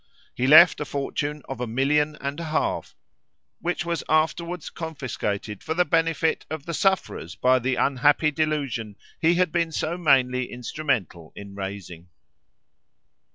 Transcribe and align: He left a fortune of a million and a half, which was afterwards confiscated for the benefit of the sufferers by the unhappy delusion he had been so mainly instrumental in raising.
He 0.33 0.47
left 0.47 0.79
a 0.79 0.83
fortune 0.85 1.43
of 1.47 1.61
a 1.61 1.67
million 1.67 2.15
and 2.15 2.39
a 2.39 2.45
half, 2.45 2.95
which 3.59 3.85
was 3.85 4.03
afterwards 4.09 4.71
confiscated 4.71 5.61
for 5.61 5.75
the 5.75 5.85
benefit 5.85 6.43
of 6.49 6.65
the 6.65 6.73
sufferers 6.73 7.35
by 7.35 7.59
the 7.59 7.75
unhappy 7.75 8.31
delusion 8.31 8.95
he 9.21 9.35
had 9.35 9.51
been 9.51 9.71
so 9.71 9.99
mainly 9.99 10.51
instrumental 10.51 11.31
in 11.35 11.53
raising. 11.53 12.09